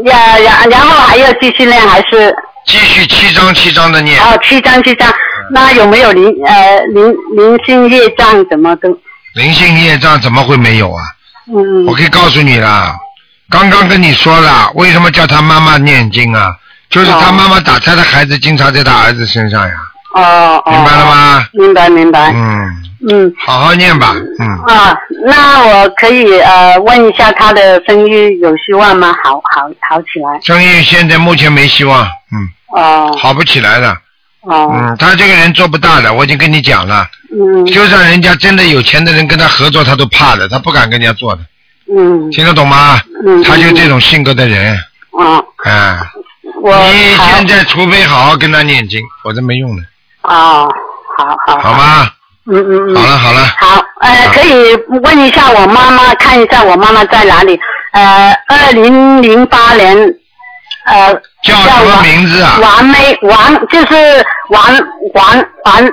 [0.03, 2.34] 呀然然后还要继续练还是
[2.65, 5.12] 继续七张七张的念，哦七张七张？
[5.51, 8.89] 那有没有灵呃灵灵性业障怎么都
[9.36, 11.01] 灵性业障怎么会没有啊？
[11.47, 12.95] 嗯我可以告诉你啦，
[13.49, 16.55] 刚刚跟你说了，为什么叫他妈妈念经啊？
[16.89, 19.73] 就是他妈妈打他的孩子经常在他儿子身上呀，
[20.15, 21.47] 哦哦明白了吗？
[21.53, 23.34] 明白明白嗯，嗯。
[23.38, 29.15] 好好念吧，嗯，啊，那我可以呃问一下他的生意有希望吗？
[29.24, 30.39] 好好好起来？
[30.41, 33.18] 生意现在目前没希望，嗯，哦。
[33.18, 33.98] 好不起来了，
[34.41, 34.70] 哦。
[34.74, 37.65] 嗯，他这个人做不大的，我已经跟你讲了，嗯。
[37.68, 41.41] 就算人家真的有钱的人跟他合作，他都怕的，他不敢跟人家做的，
[41.96, 42.30] 嗯。
[42.32, 43.00] 听得懂吗？
[43.26, 44.78] 嗯，他就这种性格的人，
[45.12, 45.98] 哦，哎，
[46.62, 49.84] 我你现在除非好好跟他念经，否则没用的，
[50.24, 50.68] 哦，
[51.18, 51.60] 好好。
[51.60, 52.10] 好吗？
[52.47, 57.60] 嗯嗯嗯，好了好了，好，呃，可以问一下我妈妈，看一下我妈妈在哪里？
[57.91, 59.97] 呃，二零零八年，
[60.86, 62.58] 呃，叫什么名字啊？
[62.62, 64.63] 王梅王就是王
[65.13, 65.91] 王王，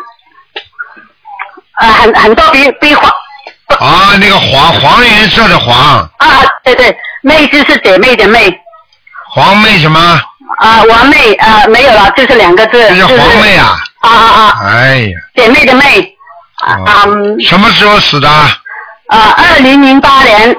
[1.80, 3.08] 呃，很很多笔笔画
[3.78, 5.74] 啊，那个黄黄颜色的黄，
[6.18, 6.28] 啊，
[6.64, 8.52] 对对，妹就是姐妹的妹
[9.30, 10.20] 黄妹什么？
[10.58, 13.78] 啊，王妹啊，没有了，就是两个字，这就是黄妹啊！
[14.02, 16.11] 啊啊啊，哎呀，姐妹的妹
[17.40, 18.28] 什么时候死的？
[18.28, 20.56] 啊，二零零八年。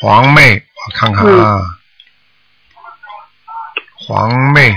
[0.00, 1.74] 黄妹，我看看啊，嗯。
[4.06, 4.76] 黄妹，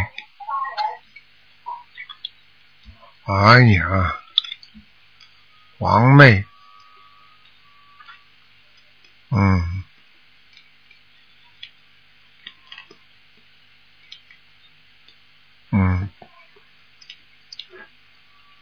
[3.26, 4.16] 哎呀，
[5.80, 6.46] 黄妹，
[9.32, 9.84] 嗯，
[15.72, 16.10] 嗯，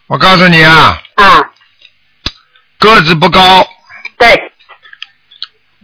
[0.07, 0.99] 我告诉你啊，
[3.05, 3.65] 子不高，
[4.17, 4.51] 对，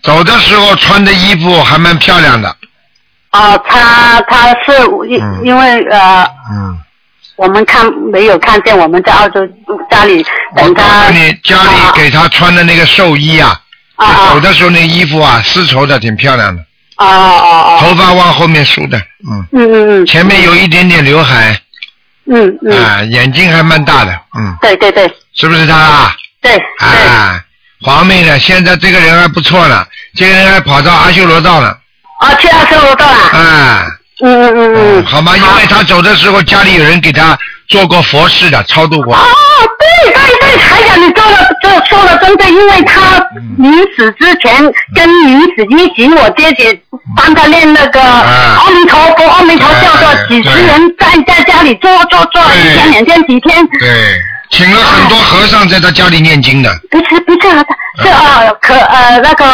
[0.03, 2.49] 走的时候穿的衣服还蛮漂亮的，
[3.31, 4.73] 哦，他他是
[5.07, 5.41] 因嗯。
[5.45, 6.77] 因为呃，嗯，
[7.37, 9.39] 我们看没有看见，我们在澳洲
[9.89, 11.05] 家里等他。
[11.05, 11.93] 诉你，家里啊。
[11.95, 13.61] 给他穿的那个寿衣啊，
[13.95, 14.33] 啊啊。
[14.33, 16.61] 走的时候那衣服啊，丝绸的，挺漂亮的，
[16.97, 18.97] 哦哦哦，头发往后面梳的，
[19.29, 20.05] 嗯，嗯嗯嗯。
[20.05, 21.59] 前面有一点点刘海，
[22.25, 25.11] 嗯嗯，啊，眼睛还蛮大的，嗯，对对对。
[25.33, 26.15] 是不是他啊？
[26.41, 27.39] 对哎，啊，
[27.81, 28.37] 黄妹呢？
[28.39, 31.77] 现在这个人还不错呢，这个人还跑到阿修罗道了，
[32.21, 33.85] 哦，去阿修罗道了，啊，
[34.23, 35.35] 嗯嗯嗯嗯，好吗？
[35.37, 39.15] 因为他走的时候家里有人给他做过佛事的，超度过。
[39.15, 39.25] 哦，，
[40.03, 43.55] 对对对，台长，你做了做说了真的，因为他嗯。
[43.57, 44.57] 临死之前
[44.95, 46.79] 跟临死一起，我姐姐
[47.15, 48.57] 帮他练那个啊。
[48.65, 54.19] 阿弥陀佛，阿弥陀佛，叫做哎几十人在在家里坐坐坐一天两天几天，对，
[54.51, 57.65] 请了很多和尚在他家里念经的，不是不是啊，
[58.03, 59.45] 是啊可呃那个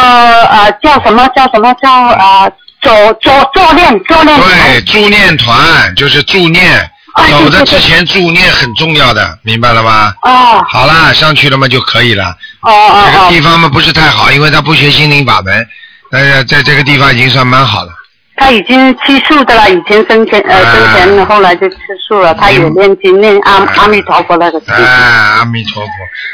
[0.48, 10.14] 呃叫什么叫什么叫呃走走坐念坐念对，助念团就是助念，哎走的之前助念很重要的，明白了吗？
[10.24, 12.36] 哦好啦，上去了嘛就可以了。
[12.62, 15.68] 哦哦这个哦，地方嘛不是太好，因为他不学心灵法门，
[16.12, 17.92] 但是在这个地方已经算蛮好了。
[18.38, 24.74] 他已经吃素的了，以前生前呃啊生前后来就吃素了，他也念经念阿啊阿弥陀佛那个经。
[24.74, 25.92] 哎，阿弥陀佛，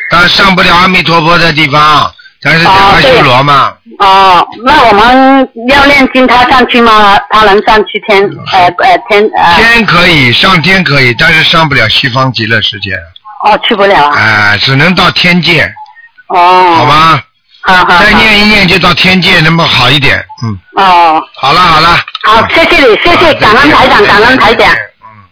[0.09, 7.17] 他上不了阿弥陀佛的地方，但是阿修罗嘛，哦，那我们要念经，他上去吗？
[7.29, 12.95] 他能上去天呃呃天呃天可以上天可以，但是上不了西方极乐世界，
[13.45, 14.17] 哦去不了啊。
[14.17, 15.63] 哎，只能到天界，
[16.27, 16.75] 哦。
[16.75, 16.85] 好？
[16.85, 17.23] 吧？
[17.63, 18.03] 好好好。
[18.03, 21.97] 再念一念就到天界，那么好一点，嗯，哦，好了好了。
[22.23, 24.69] 好，谢谢你，谢谢感恩台长，感恩台长。。
[25.01, 25.29] 嗯，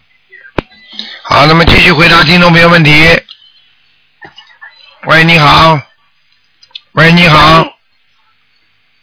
[1.24, 2.90] 好，那么继续回答听众朋友问题。
[5.06, 5.78] 喂，你好。
[6.92, 7.38] 喂，你好，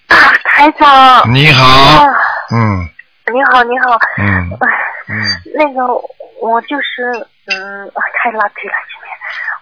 [0.07, 1.33] 啊，台长。
[1.33, 2.05] 你好啊，
[2.51, 2.89] 嗯
[3.33, 3.97] 你好，你好。
[4.17, 4.67] 嗯哎
[5.11, 5.91] 嗯，那个，
[6.39, 9.09] 我就是，嗯，啊太垃圾了，今天。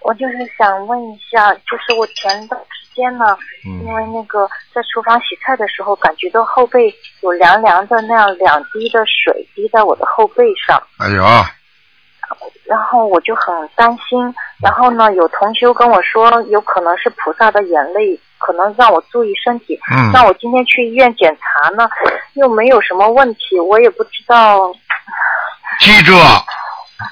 [0.02, 2.67] 我就是想问一下，就是我前段时
[2.98, 11.24] 间呢，嗯因为那个在厨房洗菜的时候，感觉到后背有凉凉的那样两滴的水滴在我的后背上，哎呦，
[12.66, 14.34] 然后我就很担心。
[14.60, 19.80] 然后呢，有同修跟我说，有可能是菩萨的眼泪，可能让我注意身体。
[19.94, 21.88] 嗯那我今天去医院检查呢，
[22.34, 24.74] 又没有什么问题，我也不知道。
[25.80, 26.14] 记住，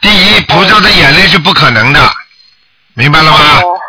[0.01, 1.99] 第一，菩萨的眼泪是不可能的，
[2.95, 3.37] 明白了吗？
[3.61, 3.79] 哦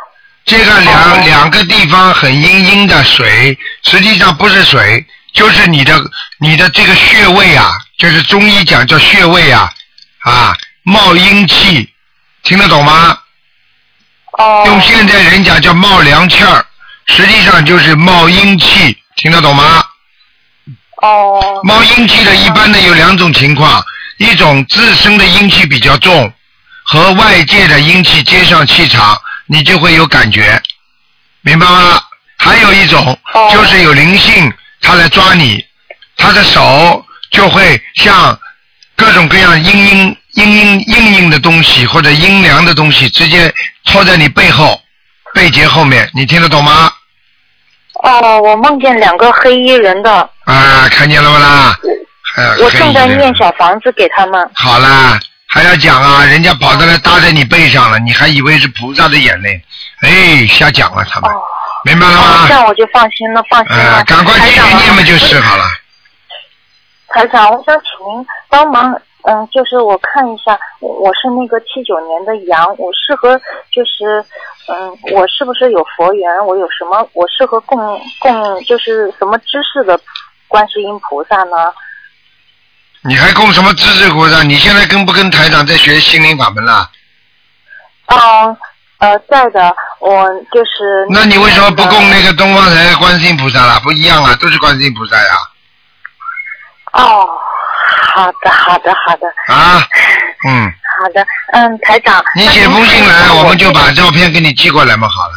[0.47, 5.05] 这个两哦两个地方很阴阴的水，实际上不是水，
[5.35, 6.01] 就是你的
[6.39, 9.69] 你的这个穴位啊，就是中医讲叫穴位啊，
[10.21, 11.93] 啊，冒阴气，
[12.45, 13.19] 听得懂吗？
[14.39, 14.63] 哦。
[14.67, 16.65] 用现在人讲叫冒凉气儿，
[17.07, 19.85] 实际上就是冒阴气，听得懂吗？
[21.03, 21.61] 哦。
[21.65, 23.85] 冒阴气的一般的有两种情况，
[24.19, 26.33] 一种自身的阴气比较重，
[26.85, 30.61] 和外界的阴气接上气场，你就会有感觉，
[31.43, 32.01] 明白吗？
[32.39, 35.65] 还有一种哦就是有灵性，他来抓你，
[36.17, 38.39] 他的手就会像
[38.95, 43.53] 各种各样阴阴阴阴硬硬的东西或者阴凉的东西，直接
[43.85, 44.81] 戳在你背后
[45.35, 46.93] 背节后面，你听得懂吗？
[48.03, 51.75] 哦，我梦见两个黑衣人的，啊，看见了不啦？
[52.37, 54.51] 呃我正在念小房子给他们。
[54.55, 55.19] 好啦，
[55.57, 59.59] 还要讲啊，人家跑到来搭在你背上了，你还以为是菩萨的眼泪，
[60.03, 61.43] 哎，瞎讲了他们，哦。
[61.83, 62.53] 明白了吗，这？
[62.53, 63.97] 样我就放心了，放心了。
[63.97, 65.65] 呃，赶快继续念嘛就是好了。
[67.09, 68.93] 台长，我想请您帮忙，
[69.23, 73.41] 嗯，就是我看一下，我我是那个七九年的羊，我适合
[73.73, 74.23] 就是，
[74.69, 76.29] 嗯，我是不是有佛缘？
[76.45, 77.09] 我有什么？
[77.15, 77.79] 我适合供
[78.19, 79.99] 供就是什么知识的
[80.49, 81.73] 观世音菩萨呢？
[83.07, 84.43] 你还供什么知识菩萨？
[84.43, 86.91] 你现在跟不跟台长在学心灵法门啦？
[88.07, 88.57] 嗯，
[88.99, 91.07] 呃，在的，我就是。
[91.11, 93.81] 那你为什么不供那个东方台的观世音菩萨啦？
[93.83, 95.35] 不一样啊，都是观世音菩萨呀。
[96.93, 97.29] 哦，
[98.15, 99.87] 好的，好的，好的，啊，
[100.49, 102.25] 嗯，好的，嗯，台长。
[102.35, 105.35] 那你写封信来，您我们就把照片给你寄过来嘛，好了。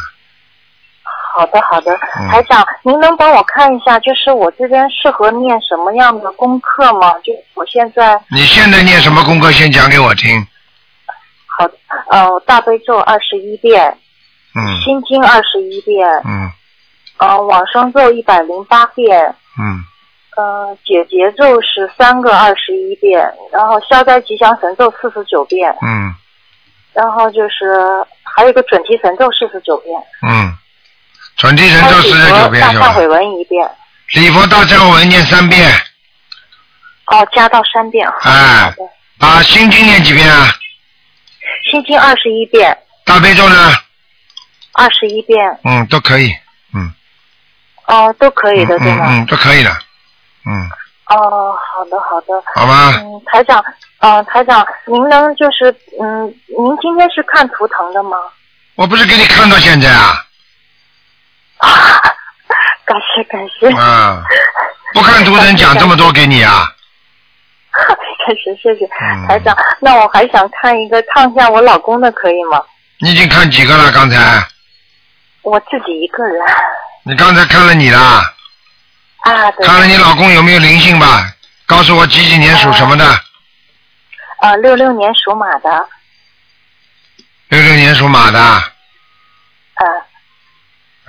[1.32, 2.28] 好的，好的，嗯。
[2.28, 7.12] 台长，您能帮我看一下，就是我这边适合念什么样的功课吗？
[7.24, 9.50] 就我现在，你现在念什么功课？
[9.52, 10.46] 先讲给我听。
[11.46, 11.74] 好的，
[12.10, 13.96] 呃，大悲咒二十一遍，
[14.54, 14.80] 嗯。
[14.80, 16.50] 心经二十一遍，嗯。
[17.18, 19.84] 呃，往生咒一百零八遍，嗯，
[20.38, 26.14] 呃，解结咒是三个二十一遍，然后消灾吉祥神咒四十九遍，嗯。
[26.94, 29.94] 然后就是还有一个准提神咒四十九遍，
[30.26, 30.56] 嗯，
[31.40, 32.96] 准提神咒四十九遍是吧大忏？
[32.96, 33.70] 悔文一遍，
[34.12, 35.72] 礼佛大忏悔文念三遍，
[37.06, 38.06] 哦，加到三遍。
[38.20, 38.74] 哎
[39.18, 40.52] 啊，心经念几遍啊？
[41.70, 42.76] 心经二十一遍，
[43.06, 43.72] 大悲咒呢？
[44.74, 46.30] 二十一遍，嗯，都可以，
[46.74, 46.92] 嗯，
[47.86, 49.06] 哦，都可以的，嗯对吗？
[49.08, 49.70] 嗯嗯，都可以的，
[50.44, 50.68] 嗯，
[51.06, 52.42] 哦，好的好的。
[52.54, 53.64] 好吧，嗯，台长，
[54.00, 56.26] 呃，台长，您能就是，嗯，
[56.58, 58.18] 您今天是看图腾的吗？
[58.74, 60.24] 我不是给你看到现在啊，啊，
[62.84, 64.24] 感谢感谢，啊，
[64.94, 66.66] 不看图腾讲这么多给你啊，
[67.72, 67.96] 感
[68.34, 69.56] 谢谢谢嗯台长。
[69.80, 72.60] 那我还想看一个，看一下我老公的，可以吗？
[72.98, 73.92] 你已经看几个了？
[73.92, 74.44] 刚才
[75.42, 76.44] 我自己一个人。
[77.04, 78.32] 你刚才看了你啦，
[79.20, 79.66] 啊，对。
[79.66, 81.32] 看了你老公有没有灵性吧？
[81.66, 83.04] 告诉我几几年属什么的？
[84.40, 85.88] 呃，六六年属马的，
[87.48, 88.62] 六六年属马的，呃，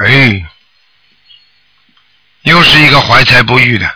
[0.03, 0.45] 哎，
[2.43, 3.95] 又是一个怀才不遇的。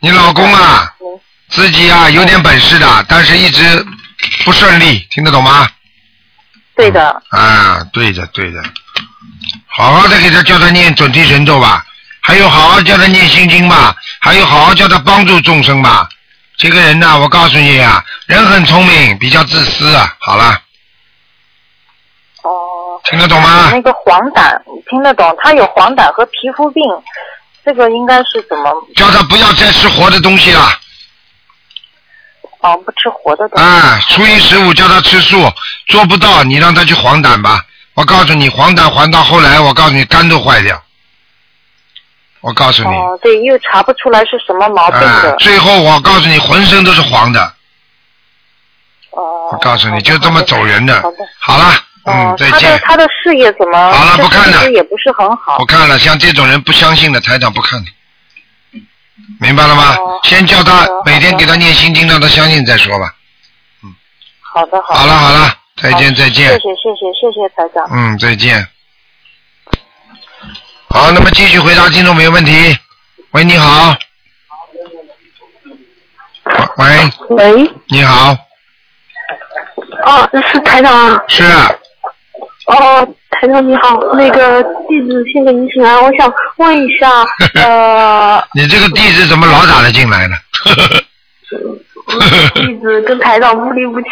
[0.00, 3.86] 你老公啊，嗯自己啊有点本事的，但是一直
[4.44, 5.70] 不顺利，听得懂吗？
[6.74, 8.62] 对的，啊，对的对的，
[9.66, 11.84] 好好的给他叫他念准提神咒吧，
[12.20, 16.08] 还有好好叫他念心经吧，还有好好叫他帮助众生吧。
[16.56, 20.16] 这个人呐、我告诉你啊，人很聪明，比较自私啊。
[20.20, 20.60] 好了，哦。
[23.04, 23.70] 听得懂吗？
[23.72, 26.82] 那个黄疸听得懂，他有黄疸和皮肤病，
[27.64, 28.72] 这个应该是怎么？
[28.96, 30.68] 叫他不要再吃活的东西了。
[32.60, 33.64] 哦，不吃活的东西。
[33.64, 35.50] 啊，初一十五叫他吃素，
[35.88, 37.60] 做不到，你让他去黄疸吧。
[37.94, 40.80] 我告诉你，黄疸黄到后来，我告诉你肝都坏掉。
[42.40, 47.40] 我告诉你，哦，对，又查不出来是什么毛病啊的。，最后我告诉你，浑身都是黄的。
[49.10, 49.50] 哦。
[49.52, 51.16] 我告诉你，就这么走人的好的。。
[51.38, 51.72] 好了，
[52.04, 52.80] 嗯哦，，他的再见。
[52.84, 53.92] 他的事业怎么？
[53.92, 55.66] 好了不看了也不是很好不。
[55.66, 57.86] 看了，像这种人不相信的，台长不看了。
[59.40, 59.94] 明白了吗？
[59.96, 63.14] 哦先叫他每天给他念心经，让他相信再说吧。
[63.84, 63.94] 嗯
[64.40, 64.98] 好的，好的。
[65.00, 66.48] 好了好了，再见再见。
[66.48, 67.88] 谢谢谢谢谢谢台长。
[67.90, 68.66] 嗯，再见。
[70.88, 72.76] 好，那么继续回答听众朋友问题。
[73.32, 73.96] 喂，你好。
[76.76, 78.36] 喂，喂，你好，
[80.04, 81.22] 哦，是台长啊。
[82.64, 87.10] 是哦，台长你好，那个弟子先给您请安，我想问一下，
[87.60, 90.36] 呃，你这个地址怎么老打得进来呢？
[92.54, 94.08] 弟子跟台长不离不弃。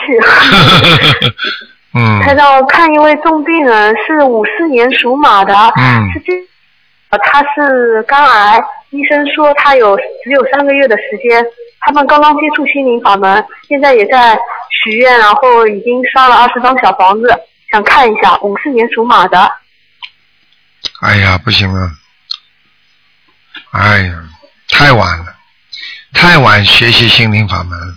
[1.94, 6.32] 嗯台长，我看一位重病人是五四年属马的，嗯是这，
[7.10, 11.44] 呃他是肝癌，医生说他有只有三个月的时间。
[11.80, 14.38] 他们刚刚接触心灵法门，现在也在
[14.84, 17.28] 许愿，然后已经烧了二十张小房子，
[17.70, 19.52] 想看一下五四年属马的。
[21.00, 21.92] 哎呀，不行啊，
[23.70, 24.14] 哎呀，
[24.68, 25.34] 太晚了，
[26.12, 27.96] 太晚学习心灵法门。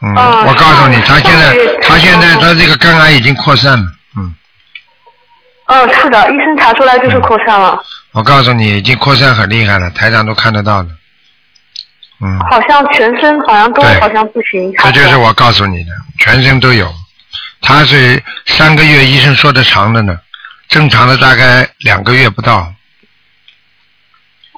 [0.00, 3.92] 嗯，啊我告诉你，他现在他现在他这个肝癌已经扩散了。
[4.16, 4.34] 嗯，
[5.66, 10.88] 嗯，是的，医生查出来就是扩散了，我告诉你，已经扩散很厉害了，台长都看得到了。
[12.20, 14.72] 嗯，好像全身好像都好像不行。
[14.76, 16.92] 这就是我告诉你的，全身都有。
[17.60, 20.18] 他是三个月，医生说的长的呢，
[20.68, 22.72] 正常的大概两个月不到。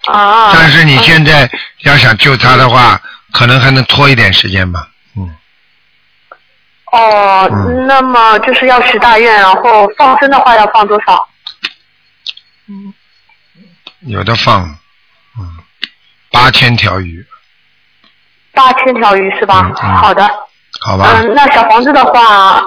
[0.06, 0.52] 啊。
[0.54, 3.00] 但是你现在要想救他的话，
[3.32, 4.88] 可能还能拖一点时间吧。
[5.16, 5.36] 嗯，
[6.92, 11.28] 哦，嗯那么就是要许大愿，然后放生的话要放多少？
[12.68, 12.94] 嗯
[14.00, 14.62] 有的放，
[15.38, 15.58] 嗯，
[16.30, 17.26] 八千条鱼，
[18.52, 19.60] 八千条鱼是吧？
[19.66, 20.30] 嗯嗯好的。
[20.80, 21.20] 好吧？
[21.20, 22.62] 嗯，那小房子的话，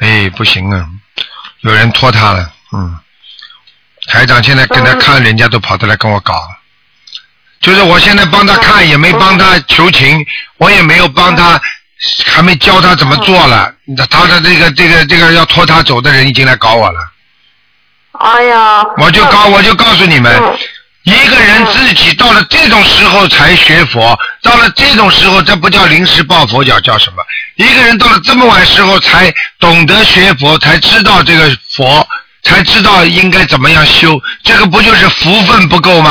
[0.00, 0.86] 哎，不行啊，
[1.60, 2.98] 有人拖他了，嗯。
[4.06, 6.48] 台长现在跟他看，人家都跑得来跟我搞，
[7.60, 10.24] 就是我现在帮他看，也没帮他求情，
[10.56, 11.60] 我也没有帮他，
[12.24, 13.74] 还没教他怎么做了。
[14.08, 17.00] 他的这个这个这个要拖他走的人已经来搞我了，
[18.12, 18.82] 哎呀。
[18.96, 20.58] 我就告我就告诉你们，嗯
[21.08, 27.22] 一个人自己到了这种时候才学佛，到了这种时候，这不叫临时抱佛脚，叫什么？
[27.56, 32.06] 一个人到了这么晚时候才懂得学佛，才知道这个佛，
[32.42, 36.06] 才知道应该怎么样修，这个不就是福分不够吗？